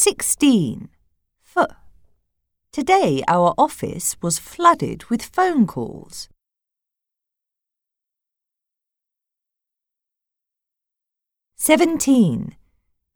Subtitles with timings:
[0.00, 0.90] 16.
[1.56, 1.66] F.
[2.70, 6.28] Today our office was flooded with phone calls.
[11.56, 12.54] Seventeen.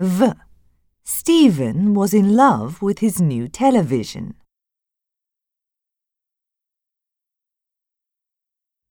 [0.00, 0.32] V.
[1.04, 4.34] Stephen was in love with his new television.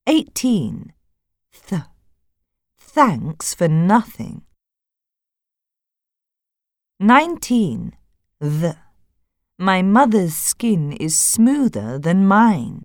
[0.06, 0.94] 18.
[1.66, 1.82] Th.
[2.78, 4.46] Thanks for nothing.
[7.02, 7.96] 19.
[8.38, 8.76] The.
[9.58, 12.84] My mother's skin is smoother than mine.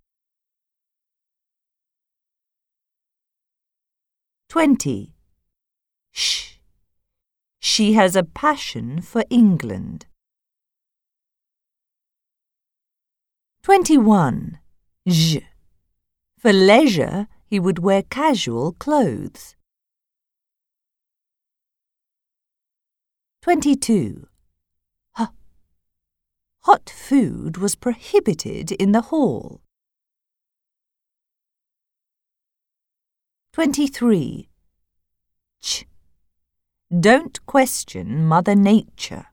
[4.49, 5.13] 20.
[6.11, 6.53] Sh.
[7.59, 10.07] She has a passion for England.
[13.61, 14.57] 21.
[15.07, 15.45] J.
[16.39, 19.56] For leisure, he would wear casual clothes.
[23.47, 24.27] 22.
[25.17, 25.29] H.
[26.63, 29.61] Hot food was prohibited in the hall.
[33.53, 34.49] 23.
[35.61, 35.85] Ch.
[36.91, 39.27] Don't question Mother Nature.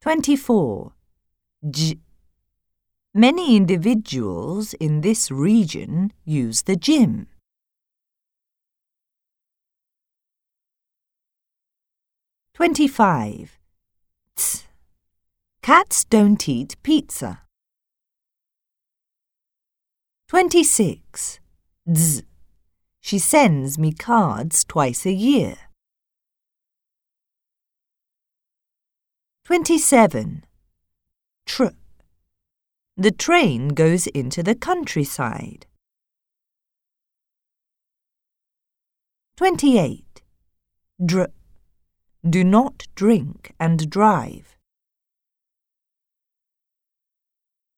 [0.00, 0.94] 24.
[1.70, 1.98] J.
[3.12, 7.26] Many individuals in this region use the gym.
[12.54, 13.58] Twenty-five.
[14.36, 14.64] Ts.
[15.60, 17.40] Cats don't eat pizza.
[20.28, 21.40] Twenty-six.
[21.92, 22.22] Z.
[23.00, 25.56] She sends me cards twice a year.
[29.44, 30.44] Twenty-seven.
[31.46, 31.64] Tr.
[32.96, 35.66] The train goes into the countryside.
[39.36, 40.22] 28.
[41.04, 41.32] Dr.
[42.28, 44.56] Do not drink and drive.